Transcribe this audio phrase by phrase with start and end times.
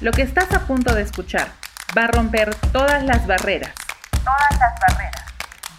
[0.00, 1.52] Lo que estás a punto de escuchar
[1.96, 3.74] va a romper todas las barreras.
[4.24, 5.24] Todas las barreras.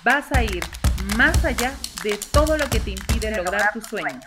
[0.04, 0.64] Vas a ir
[1.18, 4.26] más allá de todo lo que te impide lograr tus sueños.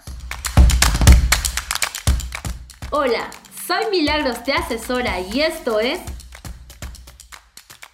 [2.91, 3.31] Hola,
[3.65, 6.01] soy Milagros Te Asesora y esto es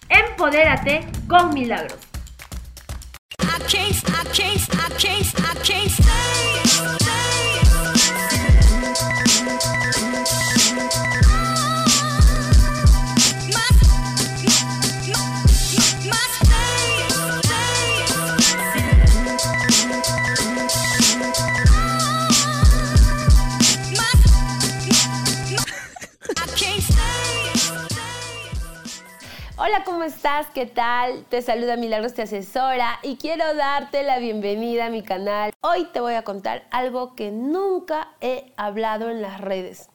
[0.09, 1.99] Empodérate con Milagros.
[29.85, 30.47] ¿Cómo estás?
[30.53, 31.25] ¿Qué tal?
[31.25, 35.51] Te saluda Milagros, te asesora y quiero darte la bienvenida a mi canal.
[35.61, 39.89] Hoy te voy a contar algo que nunca he hablado en las redes.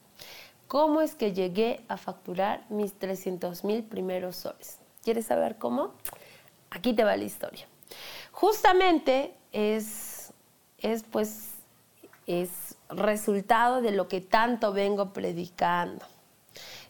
[0.67, 4.79] ¿Cómo es que llegué a facturar mis 300 mil primeros soles?
[5.03, 5.93] ¿Quieres saber cómo?
[6.69, 7.65] Aquí te va la historia.
[8.31, 10.33] Justamente es,
[10.79, 11.51] es pues,
[12.25, 16.05] es resultado de lo que tanto vengo predicando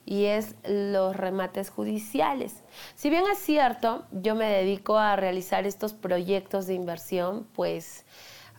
[0.07, 2.63] y es los remates judiciales.
[2.95, 8.05] Si bien es cierto, yo me dedico a realizar estos proyectos de inversión, pues,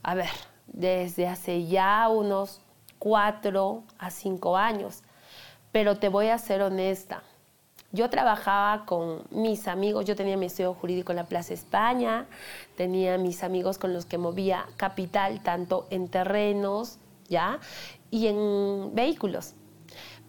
[0.03, 0.29] a ver,
[0.67, 2.61] desde hace ya unos
[2.99, 5.03] cuatro a cinco años,
[5.73, 7.23] pero te voy a ser honesta.
[7.93, 12.27] Yo trabajaba con mis amigos, yo tenía mi estudio jurídico en la Plaza España,
[12.77, 17.59] tenía mis amigos con los que movía capital tanto en terrenos, ¿ya?
[18.11, 19.55] Y en vehículos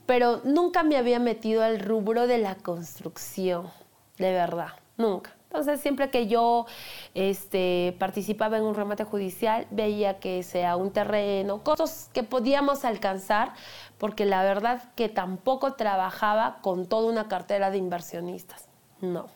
[0.09, 3.69] pero nunca me había metido al rubro de la construcción,
[4.17, 5.35] de verdad, nunca.
[5.43, 6.66] Entonces, siempre que yo
[7.13, 13.53] este, participaba en un remate judicial, veía que sea un terreno, cosas que podíamos alcanzar,
[13.99, 18.67] porque la verdad que tampoco trabajaba con toda una cartera de inversionistas.
[19.01, 19.27] No.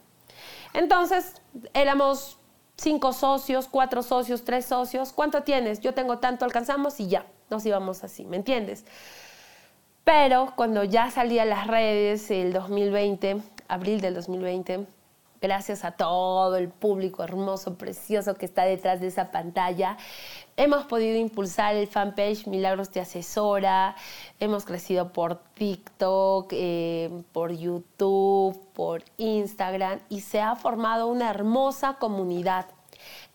[0.73, 1.35] Entonces,
[1.75, 2.39] éramos
[2.77, 5.13] cinco socios, cuatro socios, tres socios.
[5.13, 5.81] ¿Cuánto tienes?
[5.81, 8.85] Yo tengo tanto, alcanzamos y ya, nos íbamos así, ¿me entiendes?
[10.03, 14.85] Pero cuando ya salí a las redes el 2020, abril del 2020,
[15.41, 19.97] gracias a todo el público hermoso, precioso que está detrás de esa pantalla,
[20.57, 23.95] hemos podido impulsar el fanpage Milagros Te Asesora,
[24.41, 31.93] hemos crecido por TikTok, eh, por YouTube, por Instagram y se ha formado una hermosa
[31.93, 32.65] comunidad.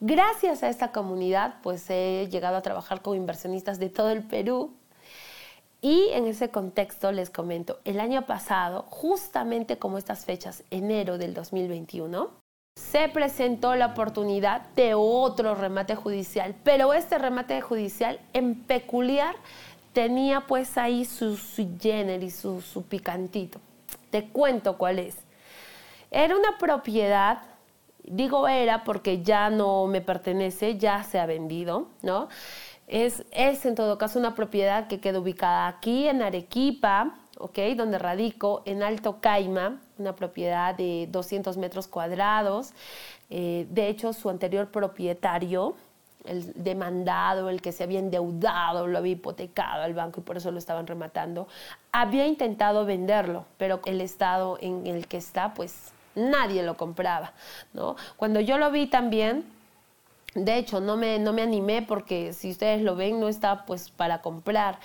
[0.00, 4.74] Gracias a esta comunidad, pues he llegado a trabajar con inversionistas de todo el Perú,
[5.80, 11.34] y en ese contexto les comento, el año pasado, justamente como estas fechas, enero del
[11.34, 12.30] 2021,
[12.78, 19.34] se presentó la oportunidad de otro remate judicial, pero este remate judicial en peculiar
[19.92, 23.60] tenía pues ahí su sui generis, su, su picantito.
[24.10, 25.16] Te cuento cuál es.
[26.10, 27.42] Era una propiedad,
[28.04, 32.28] digo era porque ya no me pertenece, ya se ha vendido, ¿no?
[32.88, 37.74] Es, en todo caso una propiedad que queda ubicada aquí en Arequipa, ¿okay?
[37.74, 42.72] donde radico, en Alto Caima, una propiedad de 200 metros cuadrados.
[43.28, 45.76] Eh, de hecho, su anterior propietario,
[46.24, 50.50] el demandado, el que se había endeudado, lo había hipotecado al banco y por eso
[50.50, 51.46] lo estaban rematando,
[51.92, 57.32] había intentado venderlo, pero el estado en el que está, pues nadie lo compraba.
[57.74, 57.96] ¿no?
[58.16, 59.44] Cuando yo lo vi también,
[60.44, 63.90] de hecho, no me, no me animé porque si ustedes lo ven, no está pues
[63.90, 64.78] para comprar.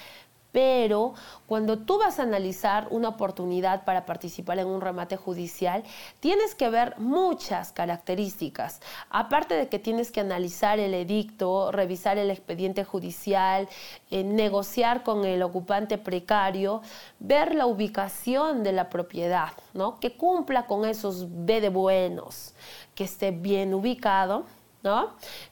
[0.53, 1.15] Pero
[1.47, 5.83] cuando tú vas a analizar una oportunidad para participar en un remate judicial,
[6.19, 8.79] tienes que ver muchas características.
[9.09, 13.67] Aparte de que tienes que analizar el edicto, revisar el expediente judicial,
[14.11, 16.83] eh, negociar con el ocupante precario,
[17.19, 19.99] ver la ubicación de la propiedad, ¿no?
[19.99, 22.53] Que cumpla con esos B de buenos,
[22.93, 24.45] que esté bien ubicado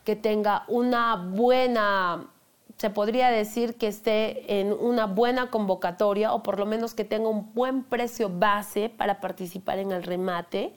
[0.03, 2.27] que tenga una buena,
[2.77, 7.29] se podría decir que esté en una buena convocatoria o por lo menos que tenga
[7.29, 10.73] un buen precio base para participar en el remate.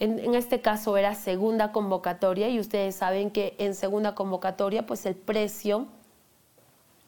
[0.00, 5.06] En, en, este caso era segunda convocatoria y ustedes saben que en segunda convocatoria pues
[5.06, 5.86] el precio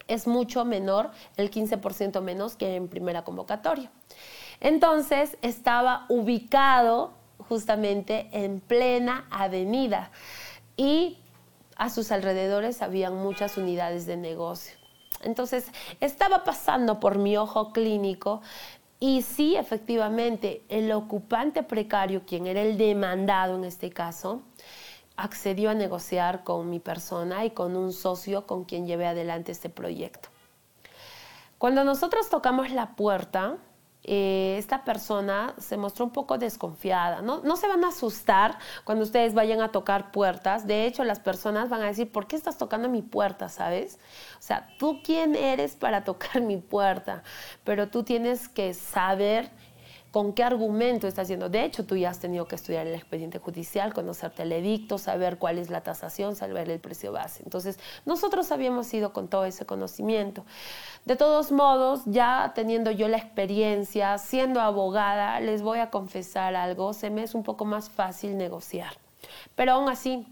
[0.09, 3.93] es mucho menor, el 15% menos que en primera convocatoria.
[4.61, 7.13] Entonces estaba ubicado
[7.49, 10.11] justamente en plena avenida
[10.81, 11.19] y
[11.77, 14.79] a sus alrededores habían muchas unidades de negocio.
[15.21, 15.67] Entonces,
[16.01, 18.41] estaba pasando por mi ojo clínico
[18.99, 24.41] y sí, efectivamente, el ocupante precario, quien era el demandado en este caso,
[25.17, 29.69] accedió a negociar con mi persona y con un socio con quien llevé adelante este
[29.69, 30.31] proyecto.
[31.59, 33.59] Cuando nosotros tocamos la puerta,
[34.03, 37.23] eh, esta persona se mostró un poco desconfiada.
[37.23, 37.41] ¿no?
[37.43, 40.67] no se van a asustar cuando ustedes vayan a tocar puertas.
[40.67, 43.49] De hecho, las personas van a decir, ¿por qué estás tocando mi puerta?
[43.49, 43.99] ¿Sabes?
[44.39, 47.23] O sea, ¿tú quién eres para tocar mi puerta?
[47.65, 49.51] Pero tú tienes que saber
[50.11, 51.49] con qué argumento está haciendo.
[51.49, 55.39] De hecho, tú ya has tenido que estudiar el expediente judicial, conocerte el edicto, saber
[55.39, 57.43] cuál es la tasación, saber el precio base.
[57.45, 60.45] Entonces, nosotros habíamos ido con todo ese conocimiento.
[61.05, 66.93] De todos modos, ya teniendo yo la experiencia, siendo abogada, les voy a confesar algo,
[66.93, 68.95] se me es un poco más fácil negociar.
[69.55, 70.27] Pero aún así,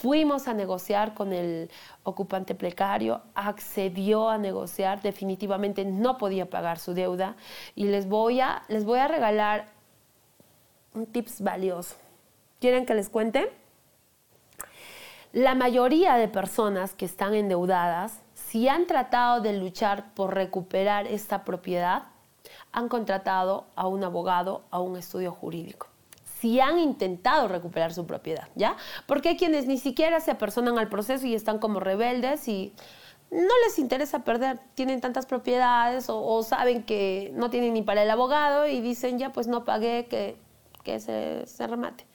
[0.00, 1.68] Fuimos a negociar con el
[2.04, 7.34] ocupante precario, accedió a negociar, definitivamente no podía pagar su deuda
[7.74, 9.66] y les voy a, les voy a regalar
[10.94, 11.96] un tips valioso.
[12.60, 13.50] ¿Quieren que les cuente?
[15.32, 21.42] La mayoría de personas que están endeudadas, si han tratado de luchar por recuperar esta
[21.42, 22.04] propiedad,
[22.70, 25.88] han contratado a un abogado, a un estudio jurídico
[26.40, 28.76] si han intentado recuperar su propiedad, ¿ya?
[29.06, 32.72] Porque hay quienes ni siquiera se apersonan al proceso y están como rebeldes y
[33.30, 38.10] no les interesa perder, tienen tantas propiedades o, saben que no tienen ni para el
[38.10, 40.36] abogado y dicen, ya pues no pagué, que,
[40.84, 42.06] que se remate.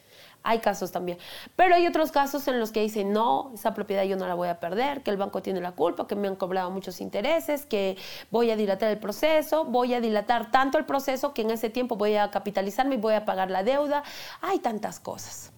[0.44, 1.18] Hay casos también.
[1.56, 4.50] Pero hay otros casos en los que dicen, no, esa propiedad yo no la voy
[4.50, 7.98] a perder, que el banco tiene la culpa, que me han cobrado muchos intereses, que
[8.30, 11.96] voy a dilatar el proceso, voy a dilatar tanto el proceso que en ese tiempo
[11.96, 14.04] voy a capitalizarme y voy a pagar la deuda.
[14.42, 15.54] Hay tantas cosas.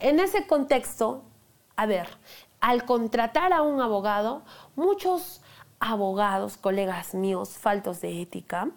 [0.00, 1.22] En ese contexto,
[1.76, 2.08] a ver,
[2.60, 4.42] al contratar a un abogado,
[4.74, 5.41] muchos
[5.82, 8.70] abogados, colegas míos, faltos de ética,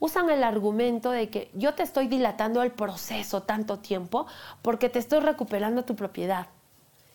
[0.00, 4.26] usan el argumento de que yo te estoy dilatando el proceso tanto tiempo
[4.60, 6.48] porque te estoy recuperando tu propiedad.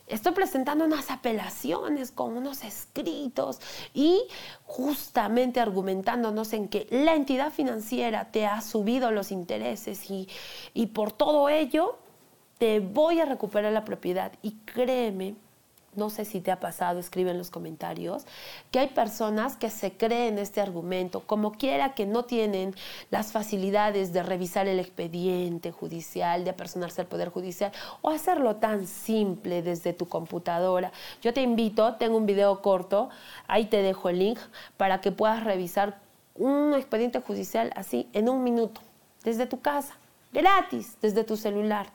[0.07, 3.59] Estoy presentando unas apelaciones con unos escritos
[3.93, 4.21] y
[4.65, 10.29] justamente argumentándonos en que la entidad financiera te ha subido los intereses y,
[10.73, 11.97] y por todo ello
[12.59, 14.31] te voy a recuperar la propiedad.
[14.41, 15.35] Y créeme
[15.95, 18.25] no sé si te ha pasado, escribe en los comentarios,
[18.71, 22.75] que hay personas que se creen este argumento, como quiera que no tienen
[23.11, 28.87] las facilidades de revisar el expediente judicial, de apersonarse al Poder Judicial o hacerlo tan
[28.87, 30.91] simple desde tu computadora.
[31.21, 33.09] Yo te invito, tengo un video corto,
[33.47, 34.39] ahí te dejo el link
[34.77, 35.99] para que puedas revisar
[36.35, 38.81] un expediente judicial así en un minuto,
[39.23, 39.95] desde tu casa,
[40.31, 41.87] gratis, desde tu celular.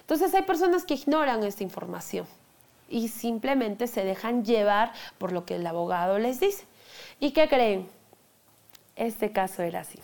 [0.00, 2.26] Entonces hay personas que ignoran esta información
[2.88, 6.64] y simplemente se dejan llevar por lo que el abogado les dice.
[7.20, 7.88] ¿Y qué creen?
[8.96, 9.98] Este caso era así.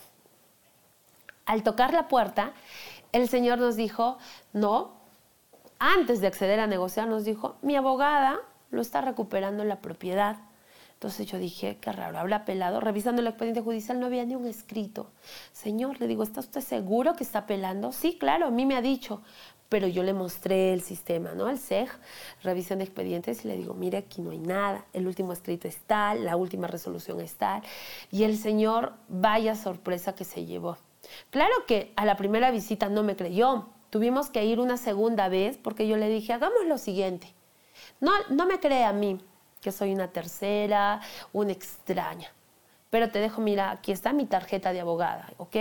[1.45, 2.53] Al tocar la puerta,
[3.11, 4.17] el señor nos dijo,
[4.53, 4.93] no,
[5.79, 8.39] antes de acceder a negociar, nos dijo, mi abogada
[8.71, 10.37] lo está recuperando la propiedad.
[10.93, 12.79] Entonces yo dije, qué raro, habla pelado.
[12.79, 15.11] Revisando el expediente judicial no había ni un escrito.
[15.51, 17.91] Señor, le digo, ¿está usted seguro que está apelando?
[17.91, 19.21] Sí, claro, a mí me ha dicho
[19.69, 21.49] pero yo le mostré el sistema, ¿no?
[21.49, 21.89] El SEG,
[22.43, 25.77] revisión de expedientes, y le digo, mire, aquí no hay nada, el último escrito es
[25.87, 27.61] tal, la última resolución es tal,
[28.11, 30.77] y el señor, vaya sorpresa que se llevó.
[31.29, 35.57] Claro que a la primera visita no me creyó, tuvimos que ir una segunda vez
[35.57, 37.33] porque yo le dije, hagamos lo siguiente,
[37.99, 39.19] no, no me cree a mí,
[39.61, 41.01] que soy una tercera,
[41.33, 42.31] una extraña,
[42.91, 45.55] pero te dejo, mira, aquí está mi tarjeta de abogada, ¿ok?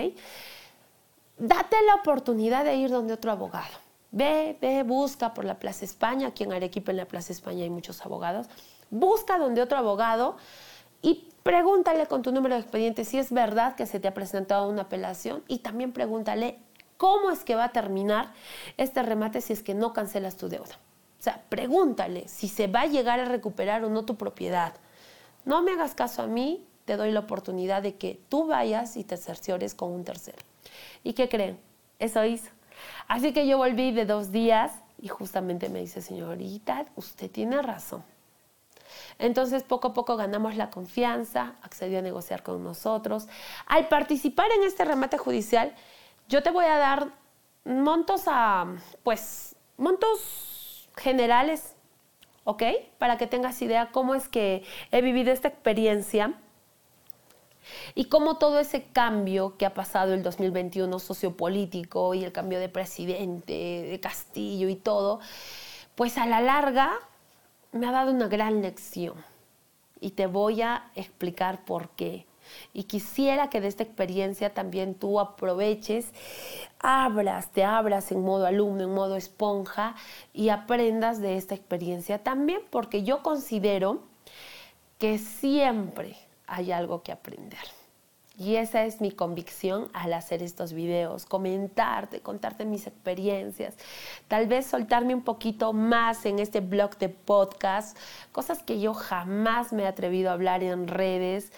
[1.37, 3.84] Date la oportunidad de ir donde otro abogado
[4.17, 7.71] Ve, ve, busca por la Plaza España, aquí en Arequipa en la Plaza España hay
[7.71, 8.47] muchos abogados.
[8.89, 10.37] Busca donde otro abogado
[11.03, 14.69] y pregúntale con tu número de expediente si es verdad que se te ha presentado
[14.69, 16.61] una apelación y también pregúntale
[16.97, 18.33] cómo es que va a terminar
[18.77, 20.79] este remate si es que no cancelas tu deuda.
[21.19, 24.75] O sea, pregúntale si se va a llegar a recuperar o no tu propiedad.
[25.45, 29.03] No me hagas caso a mí, te doy la oportunidad de que tú vayas y
[29.03, 30.39] te cerciores con un tercero.
[31.03, 31.59] ¿Y qué creen?
[31.99, 32.51] Eso hizo.
[33.09, 38.05] Así que yo volví de dos días y justamente me dice, señorita, usted tiene razón.
[39.19, 43.29] Entonces poco a poco ganamos la confianza, accedió a negociar con nosotros.
[43.67, 45.75] Al participar en este remate judicial,
[46.29, 47.13] yo te voy a dar
[47.65, 48.67] montos a,
[49.03, 51.75] pues, montos generales,
[52.45, 52.63] ¿ok?
[52.99, 56.35] Para que tengas idea cómo es que he vivido esta experiencia
[57.95, 62.69] y cómo todo ese cambio que ha pasado el 2021 sociopolítico y el cambio de
[62.69, 65.21] presidente, de Castillo y todo,
[65.95, 66.93] pues a la larga
[67.73, 69.15] me ha dado una gran lección.
[70.01, 72.27] Y te voy a explicar por qué.
[72.73, 76.13] Y quisiera que de esta experiencia también tú aproveches,
[76.79, 79.95] abras, te abras en modo alumno, en modo esponja
[80.33, 84.03] y aprendas de esta experiencia también, porque yo considero
[84.99, 87.65] que siempre hay algo que aprender.
[88.37, 93.77] Y esa es mi convicción al hacer estos videos, comentarte, contarte mis experiencias,
[94.27, 97.97] tal vez soltarme un poquito más en este blog de podcast,
[98.33, 101.53] cosas que yo jamás me he atrevido a hablar en redes,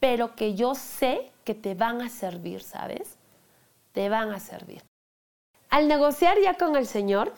[0.00, 3.16] pero que yo sé que te van a servir, ¿sabes?
[3.92, 4.82] Te van a servir.
[5.70, 7.32] Al negociar ya con el Señor,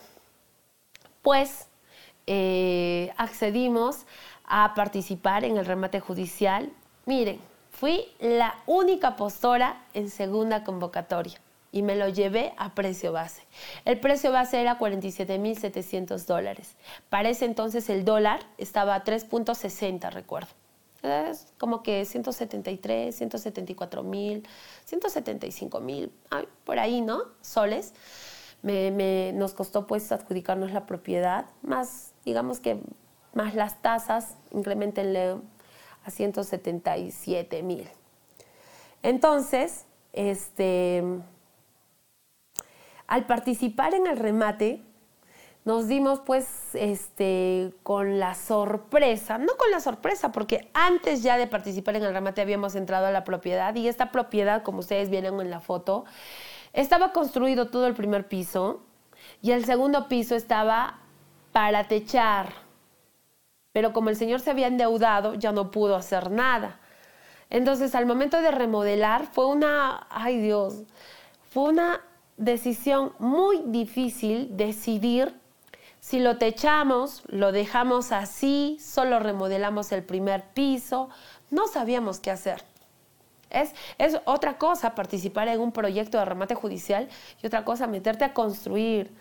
[1.21, 1.67] pues
[2.25, 4.05] eh, accedimos
[4.45, 6.71] a participar en el remate judicial.
[7.09, 7.39] Miren,
[7.71, 11.39] Fui la única postora en segunda convocatoria
[11.71, 13.41] y me lo llevé a precio base.
[13.83, 16.75] El precio base era 47.700 dólares.
[17.09, 20.49] Para ese entonces el dólar estaba a 3.60, recuerdo.
[21.01, 24.45] Es como que 173, 174 mil,
[24.85, 26.11] 175 mil,
[26.63, 27.23] por ahí, ¿no?
[27.41, 27.95] Soles.
[28.61, 32.81] nos costó pues adjudicarnos la propiedad, más, digamos que,
[33.33, 35.37] más las tasas, incrementenle
[36.09, 37.87] a 177 mil.
[39.01, 41.03] Entonces, este,
[43.07, 44.81] al participar en el remate,
[45.65, 51.47] nos dimos pues este, con la sorpresa, no con la sorpresa, porque antes ya de
[51.47, 55.39] participar en el remate habíamos entrado a la propiedad y esta propiedad, como ustedes vieron
[55.41, 56.05] en la foto,
[56.73, 58.81] estaba construido todo el primer piso
[59.41, 60.99] y el segundo piso estaba
[61.51, 62.68] para techar
[63.71, 66.79] pero como el señor se había endeudado, ya no pudo hacer nada.
[67.49, 70.83] Entonces, al momento de remodelar, fue una, ay Dios,
[71.49, 72.01] fue una
[72.37, 75.39] decisión muy difícil decidir
[75.99, 81.09] si lo techamos, lo dejamos así, solo remodelamos el primer piso,
[81.49, 82.63] no sabíamos qué hacer.
[83.49, 87.09] Es, es, otra cosa participar en un proyecto de remate judicial
[87.41, 89.11] y otra cosa meterte a construir.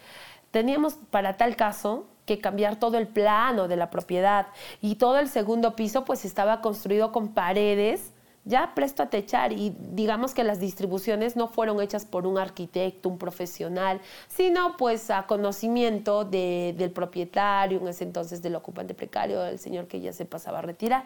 [0.50, 4.48] Teníamos para tal caso que cambiar todo el plano de la propiedad
[4.80, 8.12] y todo el segundo piso pues estaba construido con paredes
[8.44, 13.10] ya presto a techar y digamos que las distribuciones no fueron hechas por un arquitecto,
[13.10, 19.58] un profesional, sino pues a conocimiento del propietario, en ese entonces del ocupante precario, del
[19.58, 21.04] señor que ya se pasaba a retirar.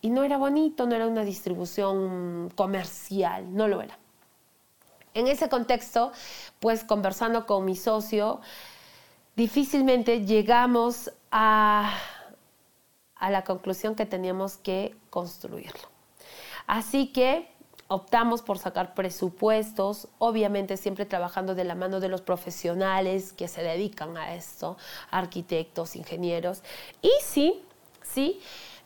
[0.00, 3.98] Y no era bonito, no era una distribución comercial, no lo era.
[5.14, 6.12] En ese contexto,
[6.60, 8.40] pues conversando con mi socio,
[9.38, 11.96] difícilmente llegamos a,
[13.14, 15.88] a la conclusión que teníamos que construirlo.
[16.66, 17.48] Así que
[17.86, 23.62] optamos por sacar presupuestos, obviamente siempre trabajando de la mano de los profesionales que se
[23.62, 24.76] dedican a esto,
[25.12, 26.64] arquitectos, ingenieros.
[27.00, 27.62] Y sí,
[28.02, 28.40] sí,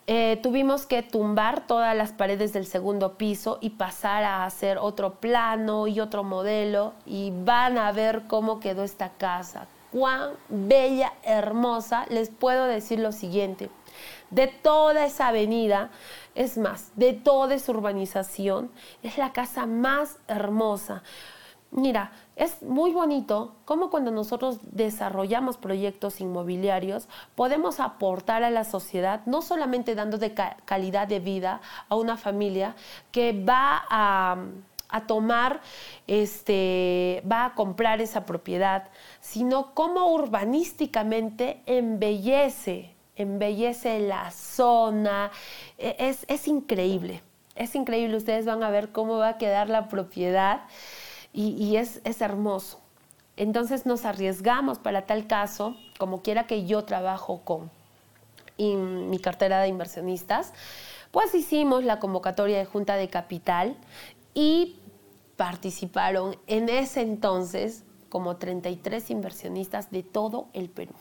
[0.06, 5.14] eh, tuvimos que tumbar todas las paredes del segundo piso y pasar a hacer otro
[5.14, 12.06] plano y otro modelo y van a ver cómo quedó esta casa, cuán bella, hermosa,
[12.08, 13.70] les puedo decir lo siguiente.
[14.30, 15.90] De toda esa avenida,
[16.34, 18.70] es más, de toda esa urbanización,
[19.02, 21.02] es la casa más hermosa.
[21.70, 29.22] Mira, es muy bonito cómo cuando nosotros desarrollamos proyectos inmobiliarios podemos aportar a la sociedad,
[29.24, 30.34] no solamente dando de
[30.64, 32.74] calidad de vida a una familia
[33.10, 34.36] que va a
[34.92, 35.60] a tomar,
[36.06, 38.88] este, va a comprar esa propiedad,
[39.20, 45.30] sino cómo urbanísticamente embellece, embellece la zona.
[45.78, 47.22] E, es, es increíble,
[47.56, 48.16] es increíble.
[48.16, 50.62] Ustedes van a ver cómo va a quedar la propiedad
[51.32, 52.78] y, es, es hermoso.
[53.36, 57.70] Entonces nos arriesgamos para tal caso, como quiera que yo trabajo con
[58.58, 60.52] mi cartera de inversionistas,
[61.10, 63.76] pues hicimos la convocatoria de Junta de Capital
[64.34, 64.76] y
[65.42, 70.94] participaron en ese entonces como 33 inversionistas de todo el Perú.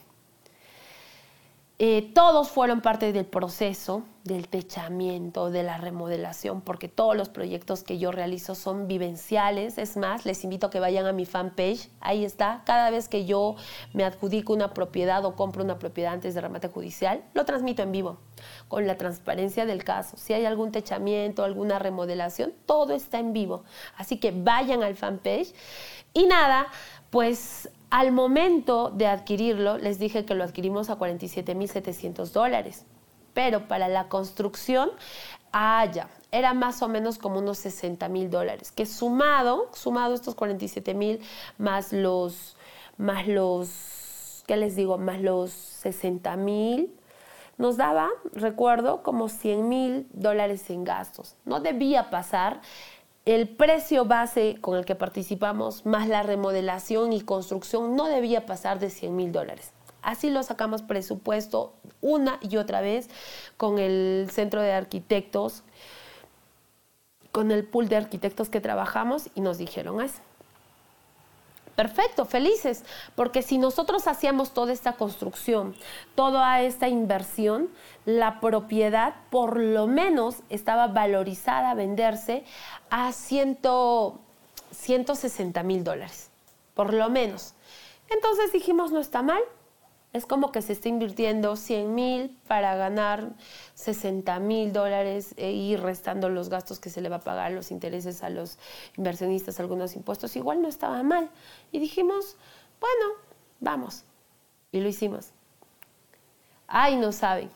[1.84, 7.82] Eh, todos fueron parte del proceso del techamiento, de la remodelación, porque todos los proyectos
[7.82, 9.80] que yo realizo son vivenciales.
[9.80, 11.90] Es más, les invito a que vayan a mi fanpage.
[12.00, 12.62] Ahí está.
[12.68, 13.56] Cada vez que yo
[13.94, 17.92] me adjudico una propiedad o compro una propiedad antes de remate judicial, lo transmito en
[17.92, 18.20] vivo,
[18.68, 20.18] con la transparencia del caso.
[20.18, 23.64] Si hay algún techamiento, alguna remodelación, todo está en vivo.
[23.98, 25.56] Así que vayan al fanpage.
[26.14, 26.68] Y nada,
[27.10, 32.86] pues al momento de adquirirlo, les dije que lo adquirimos a 47.700 dólares,
[33.34, 34.92] pero para la construcción,
[35.52, 40.36] ah, ya, era más o menos como unos 60 mil dólares, que sumado, sumado estos
[40.36, 41.20] 47 mil
[41.58, 42.56] más los,
[42.98, 44.98] más los, ¿qué les digo?
[44.98, 46.98] Más los 60 mil,
[47.58, 51.36] nos daba, recuerdo, como 100 mil dólares en gastos.
[51.46, 52.62] No debía pasar
[53.26, 58.80] el precio base con el que participamos, más la remodelación y construcción, no debía pasar
[58.80, 59.72] de 100 mil dólares.
[60.02, 63.10] Así lo sacamos presupuesto una y otra vez
[63.58, 65.64] con el Centro de Arquitectos
[67.32, 70.22] con el pool de arquitectos que trabajamos y nos dijeron eso.
[71.76, 72.84] Perfecto, felices,
[73.16, 75.76] porque si nosotros hacíamos toda esta construcción,
[76.16, 77.70] toda esta inversión,
[78.06, 82.44] la propiedad por lo menos estaba valorizada a venderse
[82.90, 86.30] a 160 mil dólares,
[86.74, 87.56] por lo menos.
[88.10, 89.42] Entonces dijimos, no está mal,
[90.14, 93.30] es como que se está invirtiendo 100 mil para ganar
[93.76, 97.72] 60 mil dólares e ir restando los gastos que se le va a pagar, los
[97.72, 98.58] intereses a los
[98.98, 100.36] inversionistas, algunos impuestos.
[100.36, 101.30] Igual no estaba mal.
[101.72, 102.36] Y dijimos,
[102.80, 103.14] bueno,
[103.62, 104.04] vamos.
[104.72, 105.30] Y lo hicimos.
[106.68, 107.50] Ay, no saben.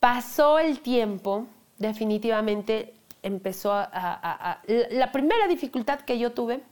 [0.00, 1.46] Pasó el tiempo,
[1.78, 6.62] definitivamente empezó a, la primera dificultad que yo tuve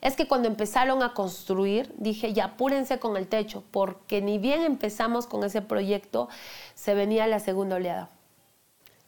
[0.00, 4.62] es que cuando empezaron a construir, dije, ya apúrense con el techo, porque ni bien
[4.62, 6.28] empezamos con ese proyecto,
[6.74, 8.10] se venía la segunda oleada.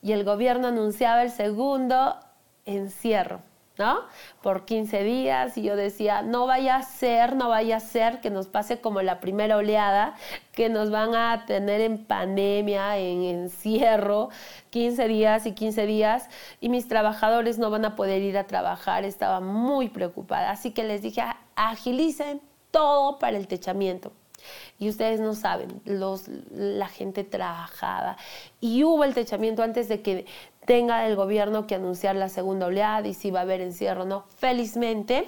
[0.03, 2.17] Y el gobierno anunciaba el segundo
[2.65, 3.41] encierro.
[3.79, 4.01] ¿No?
[4.43, 8.31] Por 15 días y yo decía, no vaya a ser, no vaya a ser que
[8.31, 10.15] nos pase como la primera oleada,
[10.53, 14.31] que nos van a tener en pandemia, en encierro,
[14.71, 16.29] 15 días y 15 días
[16.61, 20.85] y mis trabajadores no van a poder ir a trabajar, estaba muy preocupada, así que
[20.85, 21.23] les dije,
[21.55, 24.13] agilicen todo para el techamiento.
[24.79, 28.17] Y ustedes no saben, los, la gente trabajaba.
[28.61, 30.27] Y hubo el techamiento antes de que
[30.69, 34.05] tenga el gobierno que anunciar la segunda oleada y si va a haber encierro o
[34.05, 34.27] no.
[34.37, 35.27] Felizmente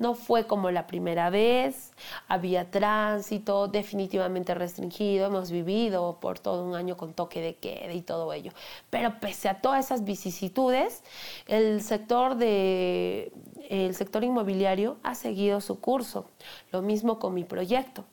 [0.00, 1.92] no fue como la primera vez,
[2.26, 8.02] había tránsito definitivamente restringido, hemos vivido por todo un año con toque de queda y
[8.02, 8.50] todo ello.
[8.90, 11.04] Pero pese a todas esas vicisitudes,
[11.46, 13.32] el sector de
[13.68, 16.26] el sector inmobiliario ha seguido su curso.
[16.72, 18.04] Lo mismo con mi proyecto.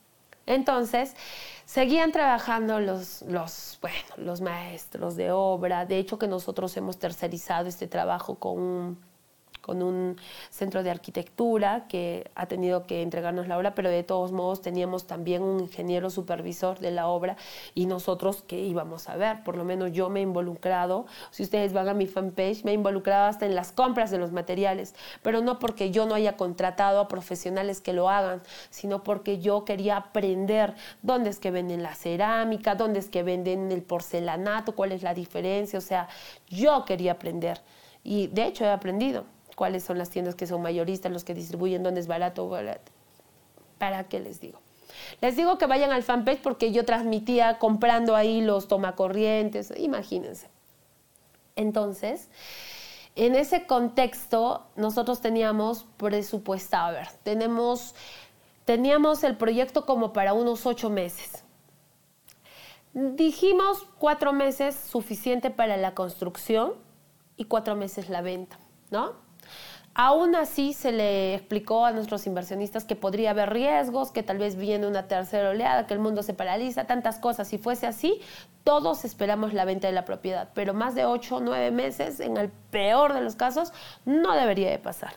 [0.47, 1.15] Entonces,
[1.65, 5.85] seguían trabajando los, los, bueno, los maestros de obra.
[5.85, 9.06] De hecho, que nosotros hemos tercerizado este trabajo con un
[9.67, 10.15] con un
[10.49, 15.07] centro de arquitectura que ha tenido que entregarnos la obra, pero de todos modos teníamos
[15.07, 17.35] también un ingeniero supervisor de la obra
[17.75, 21.73] y nosotros que íbamos a ver, por lo menos yo me he involucrado, si ustedes
[21.73, 25.41] van a mi fanpage, me he involucrado hasta en las compras de los materiales, pero
[25.41, 29.97] no porque yo no haya contratado a profesionales que lo hagan, sino porque yo quería
[29.97, 35.03] aprender dónde es que venden la cerámica, dónde es que venden el porcelanato, cuál es
[35.03, 36.07] la diferencia, o sea,
[36.47, 37.59] yo quería aprender
[38.01, 39.25] y de hecho he aprendido
[39.57, 42.47] cuáles son las tiendas que son mayoristas, los que distribuyen, dónde es barato.
[43.79, 44.59] ¿Para qué les digo?
[45.19, 50.47] Les digo que vayan al fanpage porque yo transmitía comprando ahí los tomacorrientes, imagínense.
[51.55, 52.29] Entonces,
[53.15, 57.95] en ese contexto, nosotros teníamos presupuestado, a tenemos,
[58.63, 61.43] teníamos el proyecto como para unos ocho meses.
[62.93, 66.73] Dijimos cuatro meses suficiente para la construcción
[67.37, 68.59] y cuatro meses la venta,
[68.91, 69.26] ¿no?
[69.99, 74.55] Aún así se le explicó a nuestros inversionistas que podría haber riesgos, que tal vez
[74.55, 77.47] viene una tercera oleada, que el mundo se paraliza, tantas cosas.
[77.47, 78.21] Si fuese así,
[78.63, 82.37] todos esperamos la venta de la propiedad, pero más de ocho o nueve meses, en
[82.37, 83.73] el peor de los casos,
[84.05, 85.15] no debería de pasar.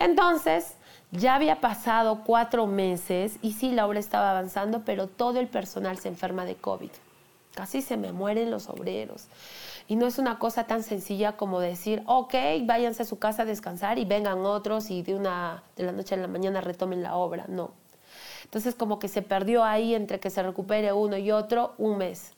[0.00, 0.74] Entonces,
[1.12, 5.98] ya había pasado cuatro meses y sí, la obra estaba avanzando, pero todo el personal
[5.98, 6.90] se enferma de COVID.
[7.54, 9.28] Casi se me mueren los obreros.
[9.88, 13.46] Y no es una cosa tan sencilla como decir, ok, váyanse a su casa a
[13.46, 17.16] descansar y vengan otros y de, una, de la noche a la mañana retomen la
[17.16, 17.46] obra.
[17.48, 17.72] No.
[18.44, 22.34] Entonces como que se perdió ahí entre que se recupere uno y otro un mes.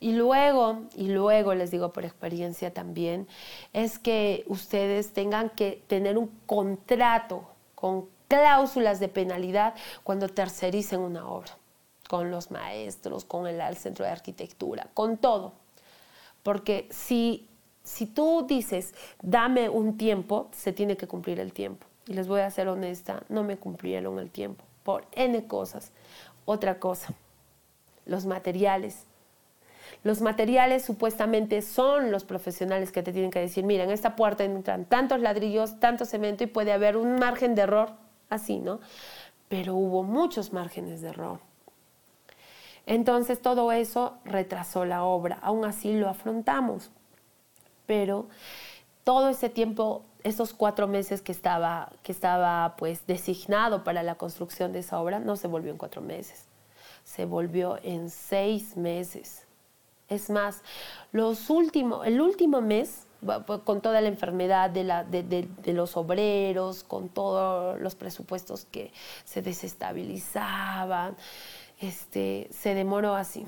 [0.00, 3.26] Y luego, y luego les digo por experiencia también,
[3.72, 7.44] es que ustedes tengan que tener un contrato
[7.74, 11.56] con cláusulas de penalidad cuando tercericen una obra,
[12.08, 15.61] con los maestros, con el centro de arquitectura, con todo.
[16.42, 17.48] Porque si,
[17.84, 21.86] si tú dices, dame un tiempo, se tiene que cumplir el tiempo.
[22.06, 25.92] Y les voy a ser honesta, no me cumplieron el tiempo por N cosas.
[26.44, 27.14] Otra cosa,
[28.06, 29.04] los materiales.
[30.04, 34.42] Los materiales supuestamente son los profesionales que te tienen que decir, mira, en esta puerta
[34.42, 37.90] entran tantos ladrillos, tanto cemento y puede haber un margen de error,
[38.28, 38.80] así, ¿no?
[39.48, 41.38] Pero hubo muchos márgenes de error.
[42.92, 46.90] Entonces todo eso retrasó la obra, aún así lo afrontamos,
[47.86, 48.28] pero
[49.02, 54.74] todo ese tiempo, esos cuatro meses que estaba, que estaba pues designado para la construcción
[54.74, 56.44] de esa obra, no se volvió en cuatro meses,
[57.02, 59.46] se volvió en seis meses.
[60.10, 60.60] Es más,
[61.12, 61.48] los
[62.04, 63.06] el último mes,
[63.64, 68.92] con toda la enfermedad de, la, de, los obreros, con todos los presupuestos que
[69.24, 71.16] se desestabilizaban,
[71.82, 73.44] este, se demoró así.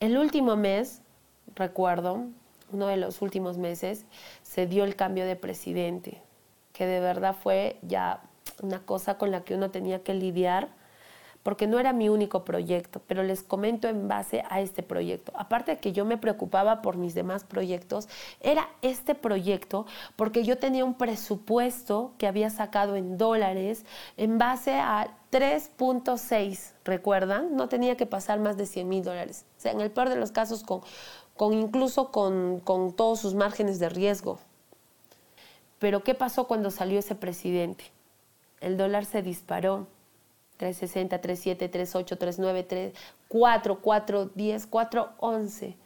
[0.00, 1.02] El último mes,
[1.54, 2.24] recuerdo,
[2.72, 4.06] uno de los últimos meses,
[4.42, 6.20] se dio el cambio de presidente,
[6.72, 8.22] que de verdad fue ya
[8.62, 10.68] una cosa con la que uno tenía que lidiar,
[11.46, 15.30] porque no era mi único proyecto, pero les comento en base a este proyecto.
[15.36, 18.08] Aparte de que yo me preocupaba por mis demás proyectos,
[18.40, 23.84] era este proyecto porque yo tenía un presupuesto que había sacado en dólares
[24.16, 27.54] en base a 3.6, ¿recuerdan?
[27.54, 29.44] No tenía que pasar más de 100 mil dólares.
[29.56, 30.80] O sea, en el peor de los casos, con,
[31.36, 34.40] con incluso con, con todos sus márgenes de riesgo.
[35.78, 37.84] Pero ¿qué pasó cuando salió ese presidente?
[38.60, 39.86] El dólar se disparó.
[40.56, 42.94] 360, 37, 38, 39, 3,
[43.28, 45.76] 4, 4, 10, 4, 11.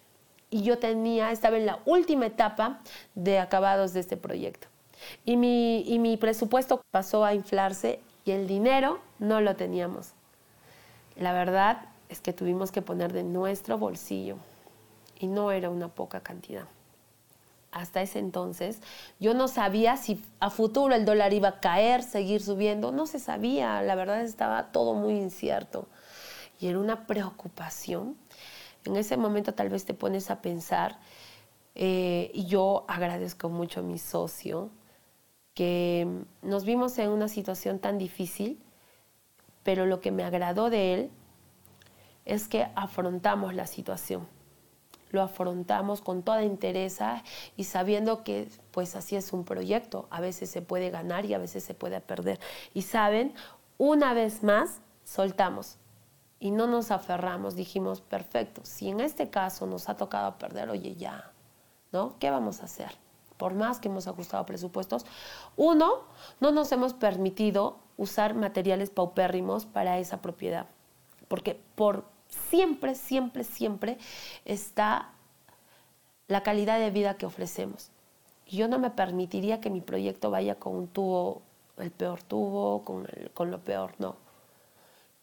[0.51, 2.81] Y yo tenía, estaba en la última etapa
[3.15, 4.69] de acabados de este proyecto.
[5.25, 10.13] Y mi, y mi presupuesto pasó a inflarse y el dinero no lo teníamos.
[11.17, 14.37] La verdad es que tuvimos que poner de nuestro bolsillo
[15.19, 16.67] y no era una poca cantidad.
[17.73, 18.81] Hasta ese entonces
[19.21, 23.21] yo no sabía si a futuro el dólar iba a caer, seguir subiendo, no se
[23.21, 25.87] sabía, la verdad estaba todo muy incierto
[26.59, 28.17] y era una preocupación.
[28.85, 30.99] En ese momento tal vez te pones a pensar
[31.77, 34.71] eh, y yo agradezco mucho a mi socio
[35.55, 36.09] que
[36.43, 38.61] nos vimos en una situación tan difícil,
[39.63, 41.11] pero lo que me agradó de él
[42.25, 44.40] es que afrontamos la situación
[45.11, 47.23] lo afrontamos con toda interesa
[47.57, 51.39] y sabiendo que pues así es un proyecto, a veces se puede ganar y a
[51.39, 52.39] veces se puede perder.
[52.75, 53.35] Y saben,
[53.79, 55.79] una vez más soltamos
[56.39, 60.97] y no nos aferramos, dijimos, perfecto, si en este caso nos ha tocado perder, oye,
[60.97, 61.33] ya,
[61.93, 62.19] ¿no?
[62.19, 62.91] ¿Qué vamos a hacer?
[63.37, 65.05] Por más que hemos ajustado presupuestos,
[65.57, 66.05] uno,
[66.41, 70.67] no nos hemos permitido usar materiales paupérrimos para esa propiedad,
[71.29, 73.99] porque por siempre, siempre, siempre
[74.45, 75.11] está
[76.29, 77.91] la calidad de vida que ofrecemos.
[78.47, 81.43] Yo no me permitiría que mi proyecto vaya con un tubo,
[81.77, 84.17] el peor tubo, con, con lo peor, no.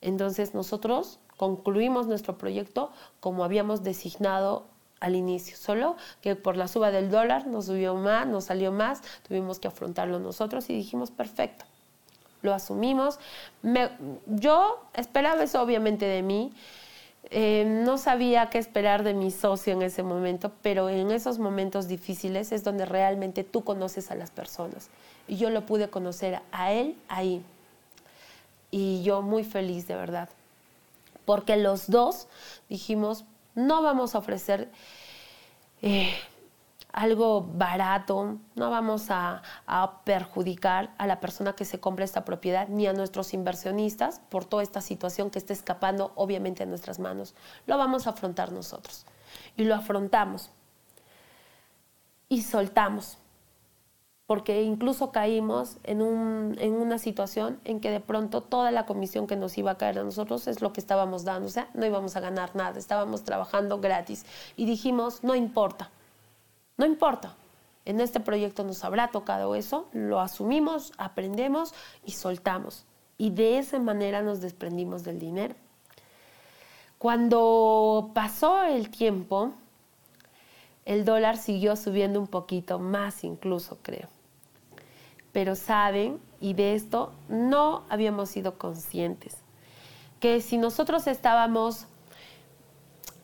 [0.01, 4.65] Entonces nosotros concluimos nuestro proyecto como habíamos designado
[4.99, 9.01] al inicio, solo que por la suba del dólar nos subió más, nos salió más,
[9.27, 11.65] tuvimos que afrontarlo nosotros y dijimos, perfecto,
[12.41, 13.19] lo asumimos.
[14.25, 16.53] yo esperaba eso obviamente de mí,
[17.29, 21.87] eh, no sabía qué esperar de mi socio en ese momento, pero en esos momentos
[21.87, 24.89] difíciles es donde realmente tú conoces a las personas.
[25.27, 27.43] Y yo lo pude conocer a él ahí.
[28.71, 30.29] Y yo muy feliz, de verdad.
[31.25, 32.27] Porque los dos
[32.69, 34.69] dijimos, no vamos a ofrecer
[35.81, 36.13] eh,
[36.97, 39.43] algo barato, no vamos a,
[40.03, 44.63] perjudicar a la persona que se compra esta propiedad ni a nuestros inversionistas por toda
[44.63, 47.35] esta situación que está escapando obviamente a nuestras manos.
[47.67, 49.05] Lo vamos a afrontar nosotros.
[49.55, 50.49] Y lo afrontamos.
[52.29, 53.19] Y soltamos,
[54.25, 56.01] porque incluso caímos en,
[56.59, 59.99] en una situación en que de pronto toda la comisión que nos iba a caer
[59.99, 63.23] a nosotros es lo que estábamos dando, o sea, no íbamos a ganar nada, estábamos
[63.23, 64.25] trabajando gratis.
[64.55, 65.91] Y dijimos, no importa
[66.77, 67.35] no importa,
[67.85, 71.73] en este proyecto nos habrá tocado eso, lo asumimos, aprendemos
[72.05, 72.85] y soltamos.
[73.17, 75.55] Y de esa manera nos desprendimos del dinero.
[76.97, 79.53] Cuando pasó el tiempo,
[80.85, 84.09] el dólar siguió subiendo un poquito más incluso, creo.
[85.31, 89.37] Pero saben, y de esto no habíamos sido conscientes,
[90.19, 91.87] que si nosotros estábamos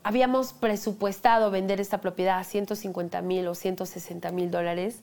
[0.04, 5.02] habíamos presupuestado vender esta propiedad a 150 mil o 160 mil dólares.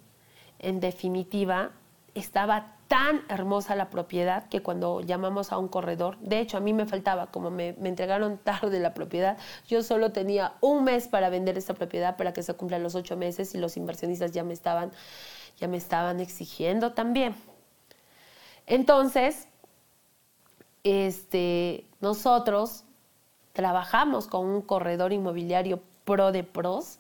[0.59, 1.73] En definitiva,
[2.15, 6.73] estaba tan hermosa la propiedad que cuando llamamos a un corredor, de hecho a mí
[6.73, 11.57] me faltaba, como me, entregaron tarde la propiedad, yo solo tenía un mes para vender
[11.57, 14.91] esta propiedad para que se cumplan los ocho meses y los inversionistas ya me estaban,
[15.59, 17.35] ya me estaban exigiendo también.
[18.67, 19.47] Entonces,
[20.83, 22.85] este, nosotros
[23.53, 26.99] trabajamos con un corredor inmobiliario pro de pros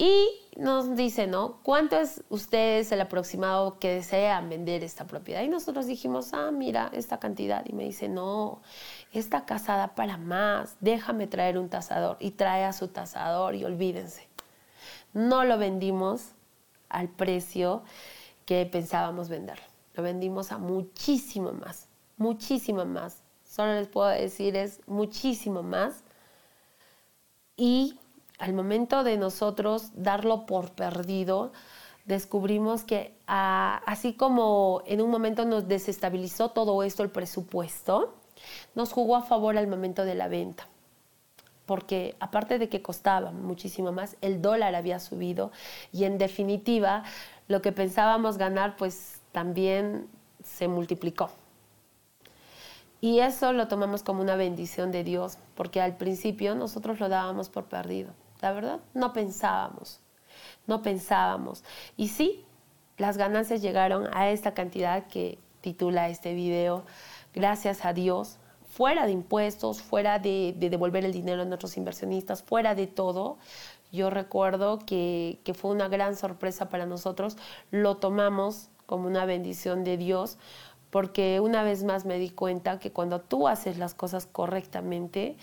[0.00, 1.58] y nos dice, ¿no?
[1.64, 5.42] ¿Cuánto es ustedes el aproximado que desean vender esta propiedad?
[5.42, 7.66] Y nosotros dijimos, ah, mira, esta cantidad.
[7.66, 8.62] Y me dice, no,
[9.12, 12.16] está casada para más, déjame traer un tasador.
[12.20, 14.28] Y trae a su tasador y olvídense.
[15.14, 16.28] No lo vendimos
[16.88, 17.82] al precio
[18.46, 19.58] que pensábamos vender.
[19.94, 23.24] Lo vendimos a muchísimo más, muchísimo más
[23.58, 26.04] solo les puedo decir es muchísimo más.
[27.56, 27.98] Y
[28.38, 31.52] al momento de nosotros darlo por perdido,
[32.04, 38.14] descubrimos que ah, así como en un momento nos desestabilizó todo esto el presupuesto,
[38.76, 40.68] nos jugó a favor al momento de la venta.
[41.66, 45.50] porque aparte de que costaba muchísimo más, el dólar había subido
[45.92, 47.02] y en definitiva
[47.48, 50.08] lo que pensábamos ganar pues también
[50.42, 51.28] se multiplicó.
[53.00, 57.48] Y eso lo tomamos como una bendición de Dios, porque al principio nosotros lo dábamos
[57.48, 58.10] por perdido.
[58.40, 60.00] La verdad, no pensábamos,
[60.66, 61.62] no pensábamos.
[61.96, 62.44] Y sí,
[62.96, 66.84] las ganancias llegaron a esta cantidad que titula este video,
[67.34, 72.74] gracias a Dios, fuera de impuestos, fuera de, devolver el dinero a nuestros inversionistas, fuera
[72.74, 73.38] de todo,
[73.90, 77.38] yo recuerdo que, que, fue una gran sorpresa para nosotros.
[77.70, 80.36] Lo tomamos como una bendición de Dios,
[80.90, 85.36] porque una vez más me di cuenta que cuando tú haces las cosas correctamente,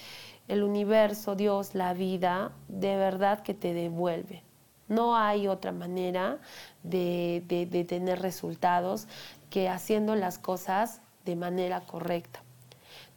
[0.47, 4.43] el universo, Dios, la vida, de verdad que te devuelve.
[4.87, 6.37] No hay otra manera
[6.83, 9.07] de, de, tener resultados
[9.49, 12.43] que haciendo las cosas de manera correcta.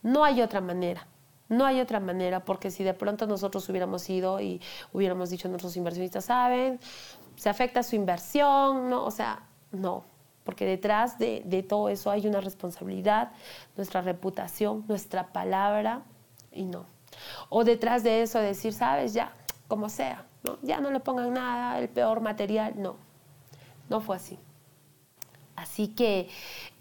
[0.03, 1.07] No hay otra manera.
[1.51, 4.61] No hay otra manera, porque si de pronto nosotros hubiéramos ido y
[4.93, 6.79] hubiéramos dicho a nuestros inversionistas, saben,
[7.37, 9.05] se afecta su inversión, ¿no?
[9.05, 10.05] O sea, no,
[10.49, 13.33] porque detrás de, de todo eso hay una responsabilidad,
[13.77, 16.05] nuestra reputación, nuestra palabra,
[16.51, 16.87] y no.
[17.51, 19.35] O detrás de eso decir, sabes, ya,
[19.67, 20.25] como sea,
[20.63, 22.97] ya no le pongan nada, el peor material, no,
[23.91, 24.39] no fue así.
[25.55, 26.31] Así que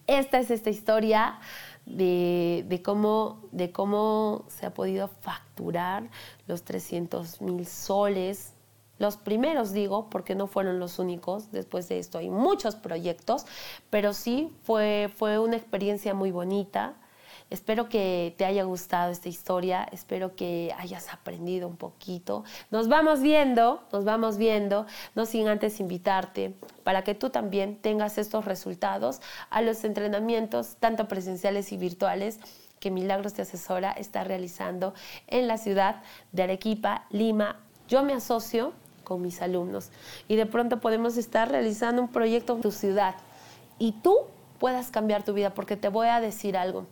[0.08, 1.38] esta es esta historia
[1.86, 6.10] de, cómo, de cómo se ha podido facturar
[6.48, 8.54] los 300 mil soles.
[9.00, 13.46] Los primeros digo, porque no fueron los únicos, después de esto hay muchos proyectos,
[13.90, 16.96] pero sí fue, fue una experiencia muy bonita
[17.50, 22.44] Espero que te haya gustado esta historia, espero que hayas aprendido un poquito.
[22.72, 28.18] Nos vamos viendo, nos vamos viendo, no sin antes invitarte para que tú también tengas
[28.18, 32.40] estos resultados a los entrenamientos, tanto presenciales y virtuales
[32.82, 34.94] que Milagros de Asesora está realizando
[35.28, 37.62] en la ciudad de Arequipa, Lima.
[37.88, 38.74] Yo me asocio
[39.08, 39.90] con mis alumnos
[40.28, 43.16] y de pronto podemos estar realizando un proyecto en tu ciudad
[43.80, 44.16] y tú
[44.60, 46.86] puedas cambiar tu vida porque te voy a decir algo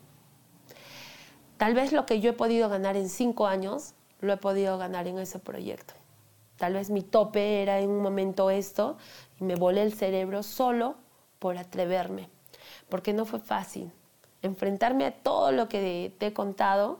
[1.57, 5.07] Tal vez lo que yo he podido ganar en cinco años, lo he podido ganar
[5.07, 5.93] en ese proyecto.
[6.57, 8.97] Tal vez mi tope era en un momento esto
[9.39, 10.95] y me volé el cerebro solo
[11.39, 12.29] por atreverme,
[12.89, 13.91] porque no fue fácil.
[14.41, 16.99] Enfrentarme a todo lo que te he contado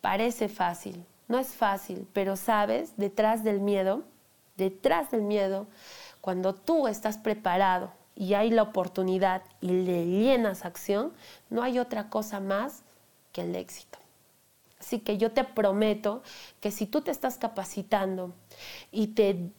[0.00, 4.02] parece fácil, no es fácil, pero sabes, detrás del miedo,
[4.58, 5.66] detrás del miedo,
[6.20, 11.12] cuando tú estás preparado y hay la oportunidad y le llenas acción,
[11.48, 12.82] no hay otra cosa más
[13.38, 13.98] el éxito.
[14.80, 16.22] Así que yo te prometo
[16.60, 18.32] que si tú te estás capacitando
[18.92, 19.50] y te,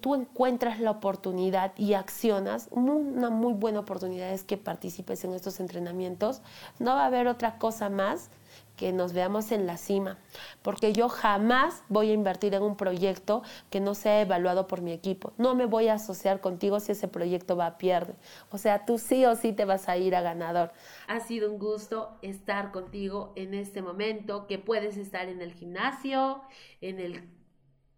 [0.00, 5.60] tú encuentras la oportunidad y accionas, una muy buena oportunidad es que participes en estos
[5.60, 6.40] entrenamientos.
[6.78, 8.30] No va a haber otra cosa más
[8.76, 10.18] que nos veamos en la cima,
[10.62, 14.92] porque yo jamás voy a invertir en un proyecto que no sea evaluado por mi
[14.92, 15.32] equipo.
[15.38, 18.14] No me voy a asociar contigo si ese proyecto va a pierde.
[18.50, 20.72] O sea, tú sí o sí te vas a ir a ganador.
[21.06, 26.42] Ha sido un gusto estar contigo en este momento, que puedes estar en el gimnasio,
[26.80, 27.22] en el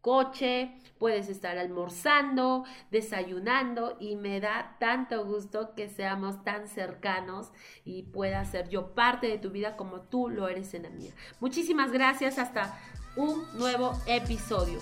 [0.05, 7.49] coche, puedes estar almorzando, desayunando y me da tanto gusto que seamos tan cercanos
[7.87, 11.13] y pueda ser yo parte de tu vida como tú lo eres en la mía.
[11.41, 12.79] Muchísimas gracias, hasta
[13.17, 14.79] un nuevo episodio.